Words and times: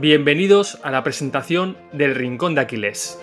Bienvenidos 0.00 0.78
a 0.84 0.92
la 0.92 1.02
presentación 1.02 1.76
del 1.92 2.14
Rincón 2.14 2.54
de 2.54 2.60
Aquiles. 2.60 3.18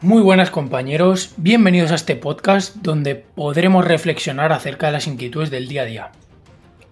Muy 0.00 0.22
buenas 0.22 0.50
compañeros, 0.50 1.34
bienvenidos 1.36 1.92
a 1.92 1.96
este 1.96 2.16
podcast 2.16 2.76
donde 2.76 3.14
podremos 3.14 3.84
reflexionar 3.84 4.54
acerca 4.54 4.86
de 4.86 4.92
las 4.92 5.06
inquietudes 5.06 5.50
del 5.50 5.68
día 5.68 5.82
a 5.82 5.84
día. 5.84 6.12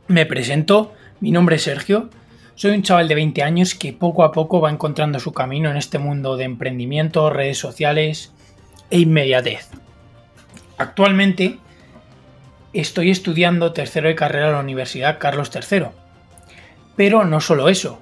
Me 0.07 0.27
presento, 0.27 0.93
mi 1.19 1.31
nombre 1.31 1.57
es 1.57 1.63
Sergio, 1.63 2.11
soy 2.57 2.73
un 2.73 2.83
chaval 2.83 3.09
de 3.09 3.15
20 3.15 3.43
años 3.43 3.75
que 3.75 3.95
poco 3.95 4.23
a 4.23 4.33
poco 4.33 4.61
va 4.61 4.71
encontrando 4.71 5.19
su 5.19 5.33
camino 5.33 5.71
en 5.71 5.79
este 5.79 5.99
mundo 5.99 6.37
de 6.37 6.45
emprendimiento, 6.45 7.31
redes 7.31 7.57
sociales 7.57 8.35
e 8.91 8.99
inmediatez. 8.99 9.71
Actualmente 10.79 11.59
estoy 12.73 13.11
estudiando 13.11 13.73
tercero 13.73 14.09
de 14.09 14.15
carrera 14.15 14.49
en 14.49 14.55
la 14.55 14.61
Universidad 14.61 15.19
Carlos 15.19 15.51
III. 15.55 15.87
Pero 16.97 17.25
no 17.25 17.41
solo 17.41 17.69
eso, 17.69 18.01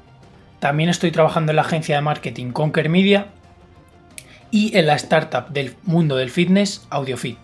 también 0.58 0.88
estoy 0.88 1.10
trabajando 1.10 1.52
en 1.52 1.56
la 1.56 1.62
agencia 1.62 1.96
de 1.96 2.02
marketing 2.02 2.52
Conquer 2.52 2.88
Media 2.88 3.26
y 4.50 4.76
en 4.76 4.86
la 4.86 4.94
startup 4.94 5.48
del 5.48 5.76
mundo 5.82 6.16
del 6.16 6.30
fitness 6.30 6.86
AudioFit. 6.90 7.38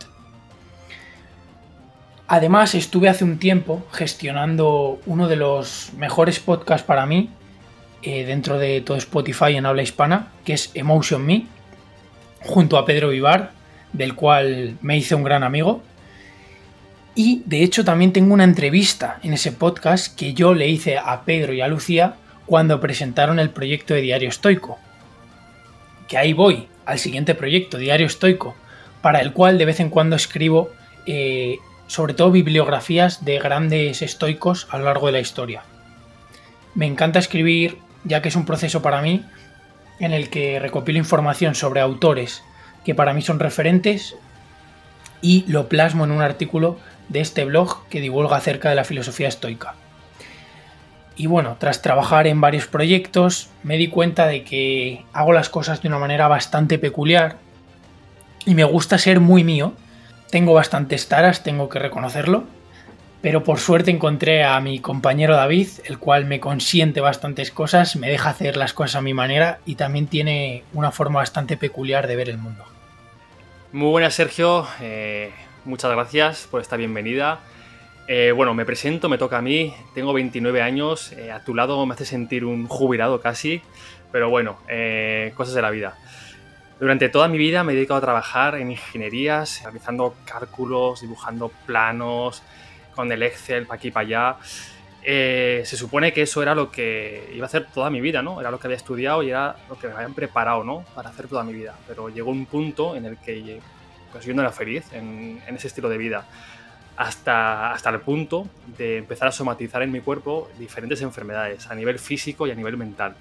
Además, 2.29 2.75
estuve 2.75 3.09
hace 3.09 3.25
un 3.25 3.39
tiempo 3.39 3.87
gestionando 3.91 5.01
uno 5.07 5.29
de 5.29 5.37
los 5.37 5.93
mejores 5.97 6.39
podcasts 6.41 6.87
para 6.87 7.07
mí 7.07 7.31
eh, 8.03 8.27
dentro 8.27 8.59
de 8.59 8.83
todo 8.83 8.99
Spotify 8.99 9.57
en 9.57 9.65
habla 9.65 9.83
hispana, 9.83 10.29
que 10.45 10.53
es 10.53 10.71
Emotion 10.75 11.25
Me, 11.25 11.47
junto 12.43 12.77
a 12.77 12.85
Pedro 12.85 13.09
Vivar, 13.09 13.53
del 13.93 14.15
cual 14.15 14.77
me 14.81 14.97
hice 14.97 15.15
un 15.15 15.25
gran 15.25 15.43
amigo. 15.43 15.83
Y 17.15 17.43
de 17.47 17.63
hecho 17.63 17.85
también 17.85 18.13
tengo 18.13 18.33
una 18.35 18.45
entrevista 18.45 19.19
en 19.23 19.33
ese 19.33 19.53
podcast 19.53 20.17
que 20.17 20.35
yo 20.35 20.55
le 20.55 20.69
hice 20.69 20.99
a 20.99 21.23
Pedro 21.25 21.53
y 21.53 21.61
a 21.61 21.69
Lucía 21.69 22.15
cuando 22.47 22.81
presentaron 22.81 23.39
el 23.39 23.51
proyecto 23.51 23.95
de 23.95 24.03
Diario 24.03 24.29
Estoico. 24.29 24.79
Que 26.07 26.17
ahí 26.17 26.33
voy, 26.33 26.69
al 26.87 26.99
siguiente 26.99 27.35
proyecto, 27.35 27.77
Diario 27.77 28.07
Estoico, 28.07 28.55
para 29.03 29.21
el 29.21 29.33
cual 29.33 29.59
de 29.59 29.65
vez 29.65 29.81
en 29.81 29.91
cuando 29.91 30.17
escribo 30.17 30.71
eh, 31.07 31.59
sobre 31.89 32.15
todo 32.15 32.31
bibliografías 32.31 33.25
de 33.25 33.39
grandes 33.39 34.03
estoicos 34.03 34.69
a 34.71 34.79
lo 34.79 34.85
largo 34.85 35.07
de 35.07 35.13
la 35.13 35.21
historia. 35.21 35.63
Me 36.75 36.87
encanta 36.87 37.19
escribir, 37.19 37.79
ya 38.05 38.23
que 38.23 38.29
es 38.29 38.37
un 38.37 38.45
proceso 38.45 38.83
para 38.83 39.03
mí 39.03 39.25
en 39.99 40.13
el 40.13 40.31
que 40.31 40.61
recopilo 40.61 40.99
información 40.99 41.55
sobre 41.55 41.81
autores 41.81 42.43
que 42.89 42.95
para 42.95 43.13
mí 43.13 43.21
son 43.21 43.39
referentes 43.39 44.17
y 45.21 45.45
lo 45.47 45.69
plasmo 45.69 46.05
en 46.05 46.11
un 46.11 46.23
artículo 46.23 46.79
de 47.11 47.21
este 47.21 47.45
blog 47.45 47.87
que 47.89 48.01
divulga 48.01 48.39
acerca 48.39 48.71
de 48.71 48.77
la 48.77 48.85
filosofía 48.85 49.29
estoica. 49.29 49.75
Y 51.15 51.27
bueno, 51.27 51.59
tras 51.61 51.83
trabajar 51.83 52.27
en 52.27 52.41
varios 52.41 52.67
proyectos, 52.67 53.51
me 53.63 53.77
di 53.77 53.89
cuenta 53.89 54.27
de 54.27 54.43
que 54.43 55.05
hago 55.13 55.35
las 55.35 55.51
cosas 55.51 55.83
de 55.83 55.89
una 55.89 55.99
manera 55.99 56.29
bastante 56.29 56.79
peculiar 56.79 57.37
y 58.47 58.55
me 58.55 58.65
gusta 58.65 58.97
ser 58.97 59.21
muy 59.21 59.45
mío. 59.45 59.75
Tengo 60.31 60.55
bastantes 60.55 61.09
taras, 61.09 61.43
tengo 61.43 61.69
que 61.69 61.79
reconocerlo, 61.79 62.45
pero 63.21 63.45
por 63.45 63.59
suerte 63.59 63.91
encontré 63.91 64.45
a 64.45 64.59
mi 64.61 64.79
compañero 64.79 65.37
David, 65.37 65.69
el 65.85 65.99
cual 65.99 66.25
me 66.25 66.41
consiente 66.41 67.03
bastantes 67.03 67.51
cosas, 67.51 67.97
me 67.97 68.09
deja 68.09 68.31
hacer 68.31 68.57
las 68.57 68.73
cosas 68.73 68.97
a 68.97 69.03
mi 69.03 69.13
manera 69.13 69.59
y 69.67 69.75
también 69.75 70.07
tiene 70.07 70.65
una 70.73 70.91
forma 70.91 71.19
bastante 71.19 71.59
peculiar 71.59 72.07
de 72.07 72.17
ver 72.17 72.31
el 72.31 72.39
mundo. 72.39 72.65
Muy 73.71 73.91
buenas, 73.91 74.15
Sergio. 74.15 74.67
Eh, 74.81 75.31
muchas 75.67 75.91
gracias 75.93 76.49
por 76.51 76.63
esta 76.63 76.79
bienvenida. 76.79 77.41
Eh, 78.07 78.33
bueno, 78.35 78.55
me 78.55 78.65
presento, 78.65 79.11
me 79.11 79.19
toca 79.19 79.37
a 79.37 79.43
mí. 79.43 79.75
Tengo 79.95 80.15
29 80.15 80.63
años. 80.63 81.13
Eh, 81.13 81.31
a 81.31 81.45
tu 81.45 81.55
lado 81.55 81.85
me 81.85 81.93
hace 81.93 82.07
sentir 82.07 82.47
un 82.47 82.67
jubilado 82.67 83.21
casi. 83.21 83.61
Pero 84.11 84.31
bueno, 84.31 84.57
cosas 85.35 85.53
de 85.53 85.61
la 85.61 85.69
vida. 85.69 85.99
Durante 86.81 87.11
toda 87.11 87.29
mi 87.29 87.37
vida 87.37 87.63
me 87.63 87.73
he 87.73 87.77
dedicado 87.77 87.99
a 87.99 88.01
trabajar 88.01 88.55
en 88.55 88.71
ingenierías, 88.71 89.61
realizando 89.63 90.15
cálculos, 90.25 91.03
dibujando 91.03 91.53
planos, 91.67 92.43
con 92.95 93.13
el 93.13 93.23
Excel 93.23 93.67
para 93.67 93.77
aquí 93.77 93.91
para 93.91 94.07
allá. 94.07 94.37
Eh, 95.11 95.63
se 95.65 95.79
supone 95.79 96.13
que 96.13 96.21
eso 96.21 96.43
era 96.43 96.55
lo 96.55 96.71
que 96.71 97.31
iba 97.35 97.47
a 97.47 97.49
hacer 97.49 97.69
toda 97.73 97.89
mi 97.89 97.99
vida, 97.99 98.21
¿no? 98.21 98.43
Era 98.43 98.51
lo 98.51 98.61
que 98.61 98.67
había 98.67 98.77
estudiado 98.77 99.23
y 99.23 99.31
era 99.31 99.57
lo 99.67 99.79
que 99.79 99.89
me 99.89 99.95
habían 99.95 100.13
preparado, 100.13 100.65
¿no? 100.65 100.85
Para 100.95 101.09
hacer 101.09 101.29
toda 101.29 101.43
mi 101.45 101.55
vida. 101.55 101.75
Pero 101.89 102.11
llegó 102.11 102.31
un 102.31 102.45
punto 102.45 102.95
en 102.95 103.07
el 103.07 103.17
que 103.17 103.59
pues, 104.13 104.27
yo 104.27 104.35
no 104.35 104.43
era 104.43 104.53
feliz 104.53 104.85
en, 104.93 105.41
ese 105.47 105.69
estilo 105.69 105.89
de 105.89 105.97
vida. 105.97 106.27
Hasta, 106.99 107.73
hasta 107.73 107.89
el 107.89 108.01
punto 108.01 108.49
de 108.77 108.99
empezar 108.99 109.29
a 109.29 109.33
somatizar 109.33 109.81
en 109.81 109.93
mi 109.93 110.03
cuerpo 110.03 110.51
diferentes 110.59 111.01
enfermedades 111.01 111.71
a 111.71 111.75
nivel 111.75 111.99
físico 111.99 112.47
y 112.47 112.51
a 112.51 112.55
nivel 112.55 112.77
mental. 112.77 113.15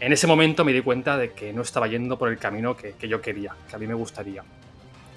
En 0.00 0.14
ese 0.14 0.26
momento 0.26 0.64
me 0.64 0.72
di 0.72 0.80
cuenta 0.80 1.18
de 1.18 1.32
que 1.32 1.52
no 1.52 1.60
estaba 1.60 1.88
yendo 1.88 2.16
por 2.16 2.30
el 2.30 2.38
camino 2.38 2.74
que, 2.74 2.94
yo 3.06 3.20
quería, 3.20 3.54
que 3.68 3.76
a 3.76 3.78
mí 3.78 3.86
me 3.86 3.92
gustaría. 3.92 4.44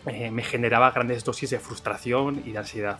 Eh, 0.07 0.29
me 0.29 0.43
generaba 0.43 0.91
grandes 0.91 1.23
dosis 1.23 1.51
de 1.51 1.59
frustración 1.59 2.43
y 2.45 2.51
de 2.51 2.57
ansiedad 2.57 2.99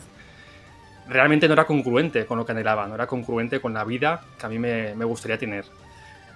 realmente 1.10 1.48
no 1.48 1.54
era 1.54 1.66
congruente 1.66 2.24
con 2.24 2.38
lo 2.38 2.46
que 2.46 2.52
anhelaba, 2.52 2.86
no 2.86 2.94
era 2.94 3.06
congruente 3.06 3.60
con 3.60 3.74
la 3.74 3.84
vida 3.84 4.22
que 4.38 4.46
a 4.46 4.48
mí 4.48 4.58
me, 4.58 5.04
gustaría 5.04 5.36
tener. 5.38 5.64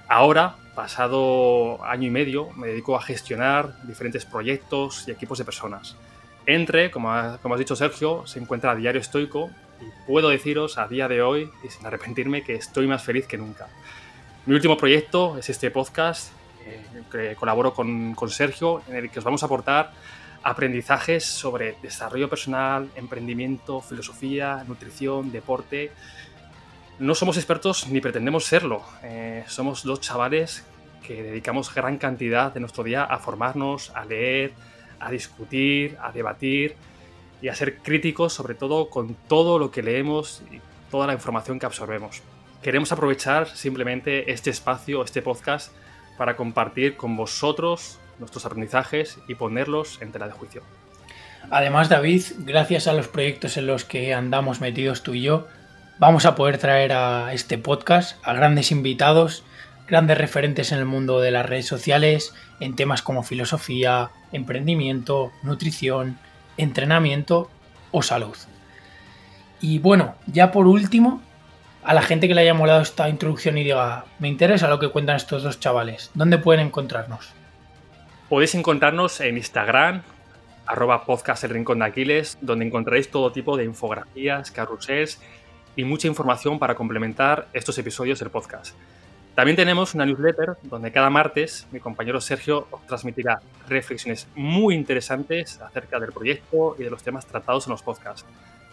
Ahora, 0.09 0.57
pasado 0.75 1.83
año 1.85 2.09
y 2.09 2.11
medio, 2.11 2.51
me 2.57 2.67
dedico 2.67 2.97
a 2.97 3.03
gestionar 3.03 3.81
diferentes 3.85 4.25
proyectos 4.27 5.07
y 5.07 5.13
equipos 5.13 5.39
de 5.39 5.45
personas. 5.45 5.97
Entre, 6.45 6.91
como, 6.91 7.09
como 7.41 7.55
has 7.55 7.59
dicho 7.59 7.77
Sergio, 7.77 8.27
se 8.27 8.41
encuentra 8.41 8.75
Diario 8.75 9.01
Estoico 9.01 9.49
y 9.81 10.07
puedo 10.07 10.29
deciros 10.29 10.77
a 10.77 10.89
día 10.89 11.09
de 11.09 11.23
hoy, 11.23 11.51
y 11.63 11.69
sin 11.69 11.87
arrepentirme, 11.87 12.43
que 12.43 12.55
estoy 12.55 12.87
más 12.87 13.03
feliz 13.03 13.27
que 13.27 13.39
nunca. 13.39 13.69
Mi 14.45 14.55
último 14.55 14.77
proyecto 14.77 15.39
es 15.39 15.49
este 15.49 15.71
podcast, 15.71 16.33
eh, 16.67 16.85
que 17.11 17.37
colaboro 17.37 17.73
con, 17.73 18.15
con 18.15 18.29
Sergio, 18.29 18.83
en 18.89 18.97
el 18.97 19.11
que 19.11 19.21
os 19.21 19.25
vamos 19.25 19.43
a 19.43 19.47
aportar 19.47 19.93
aprendizajes 20.45 21.25
sobre 21.25 21.77
desarrollo 21.83 22.29
personal, 22.29 22.91
emprendimiento, 22.97 23.81
filosofía, 23.81 24.63
nutrición, 24.69 25.33
deporte. 25.33 25.91
No 26.99 27.15
somos 27.15 27.39
expertos 27.39 27.89
ni 27.89 28.01
pretendemos 28.01 28.45
serlo. 28.45 28.83
Eh, 29.03 29.45
somos 29.49 29.83
dos 29.83 30.01
chavales 30.01 30.65
que 31.03 31.23
dedicamos 31.23 31.75
gran 31.75 31.97
cantidad 31.97 32.53
de 32.53 32.61
nuestro 32.61 32.85
día 32.85 33.05
a 33.05 33.19
formarnos, 33.19 33.91
a 33.95 34.05
leer, 34.05 34.53
a 35.01 35.11
discutir, 35.11 35.97
a 36.03 36.13
debatir 36.13 36.77
y 37.41 37.49
a 37.49 37.55
ser 37.55 37.79
críticos 37.79 38.35
sobre 38.35 38.55
todo 38.55 38.91
con 38.91 39.15
todo 39.15 39.59
lo 39.59 39.71
que 39.71 39.83
leemos 39.83 40.43
y 40.53 40.61
toda 40.91 41.07
la 41.07 41.15
información 41.15 41.59
que 41.59 41.67
absorbemos. 41.67 42.23
Queremos 42.63 42.93
aprovechar 42.93 43.49
simplemente 43.49 44.31
este 44.31 44.51
espacio, 44.51 45.03
este 45.03 45.23
podcast, 45.23 45.73
para 46.17 46.37
compartir 46.37 46.97
con 46.97 47.17
vosotros 47.17 47.99
nuestros 48.19 48.47
aprendizajes 48.47 49.19
y 49.29 49.35
ponerlos 49.35 50.01
en 50.01 50.13
tela 50.13 50.27
de 50.27 50.33
juicio. 50.33 50.63
Además, 51.51 51.89
David, 51.89 52.23
gracias 52.39 52.87
a 52.87 52.93
los 52.93 53.09
proyectos 53.09 53.57
en 53.57 53.67
los 53.67 53.85
que 53.85 54.15
andamos 54.15 54.61
metidos 54.61 55.03
tú 55.03 55.15
y 55.15 55.23
yo, 55.23 55.47
vamos 55.99 56.25
a 56.27 56.35
poder 56.35 56.59
traer 56.59 56.93
a 56.93 57.33
este 57.33 57.59
podcast 57.59 58.17
a 58.27 58.33
grandes 58.33 58.71
invitados, 58.73 59.45
grandes 59.87 60.19
referentes 60.19 60.73
en 60.73 60.79
el 60.79 60.87
mundo 60.87 61.21
de 61.21 61.31
las 61.31 61.47
redes 61.47 61.67
sociales, 61.67 62.35
en 62.61 62.77
temas 62.77 63.03
como 63.03 63.23
filosofía, 63.23 64.11
emprendimiento, 64.33 65.33
nutrición, 65.43 66.19
entrenamiento 66.57 67.51
o 67.91 68.03
salud. 68.03 68.37
Y 69.61 69.79
bueno, 69.79 70.15
ya 70.27 70.51
por 70.51 70.67
último, 70.67 71.23
a 71.85 71.95
la 71.95 72.03
gente 72.03 72.27
que 72.27 72.35
le 72.35 72.41
haya 72.41 72.55
molado 72.55 72.81
esta 72.81 73.09
introducción 73.09 73.59
y 73.59 73.65
diga, 73.65 74.07
me 74.19 74.29
interesa 74.29 74.69
lo 74.69 74.79
que 74.79 74.89
cuentan 74.89 75.17
estos 75.17 75.43
dos 75.43 75.61
chavales, 75.61 76.11
¿dónde 76.15 76.39
pueden 76.39 76.67
encontrarnos? 76.67 77.33
Podéis 78.29 78.55
encontrarnos 78.55 79.21
en 79.21 79.37
Instagram, 79.37 80.03
arroba 80.67 81.05
podcast 81.05 81.45
El 81.45 81.51
Rincón 81.51 81.81
de 81.81 81.85
Aquiles, 81.85 82.39
donde 82.41 82.65
encontraréis 82.65 83.11
todo 83.11 83.31
tipo 83.33 83.55
de 83.57 83.65
infografías, 83.65 84.51
carruseles 84.51 85.21
y 85.77 85.85
mucha 85.85 86.09
información 86.09 86.59
para 86.59 86.75
complementar 86.75 87.49
estos 87.53 87.77
episodios 87.77 88.19
del 88.21 88.31
podcast. 88.31 88.75
También 89.35 89.57
tenemos 89.57 89.95
una 89.95 90.07
newsletter 90.07 90.57
donde 90.63 90.91
cada 90.91 91.11
martes 91.11 91.67
mi 91.71 91.81
compañero 91.81 92.19
Sergio 92.19 92.67
os 92.71 92.87
transmitirá 92.87 93.41
reflexiones 93.69 94.27
muy 94.35 94.75
interesantes 94.75 95.61
acerca 95.61 96.01
del 96.01 96.13
proyecto 96.13 96.77
y 96.79 96.85
de 96.85 96.91
los 96.91 97.03
temas 97.03 97.27
tratados 97.27 97.67
en 97.67 97.73
los 97.73 97.83
podcasts. 97.83 98.25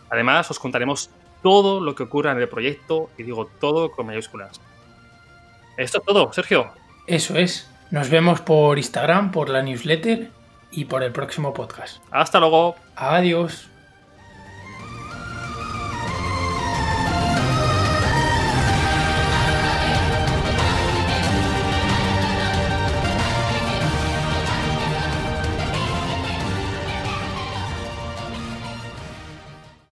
Además, 0.10 0.50
os 0.50 0.60
contaremos 0.60 1.10
todo 1.44 1.82
lo 1.82 1.94
que 1.94 2.04
ocurra 2.04 2.32
en 2.32 2.38
el 2.38 2.48
proyecto 2.48 3.10
y 3.18 3.24
digo 3.24 3.48
todo 3.60 3.92
con 3.92 4.06
mayúsculas. 4.06 4.62
Esto 5.76 5.98
es 5.98 6.06
todo, 6.06 6.32
Sergio. 6.32 6.72
Eso 7.06 7.36
es. 7.36 7.68
Nos 7.92 8.10
vemos 8.10 8.40
por 8.40 8.78
Instagram, 8.78 9.32
por 9.32 9.50
la 9.50 9.62
newsletter 9.62 10.32
y 10.72 10.86
por 10.86 11.04
el 11.04 11.12
próximo 11.12 11.54
podcast. 11.54 12.02
Hasta 12.10 12.40
luego. 12.40 12.76
Adiós. 12.96 13.71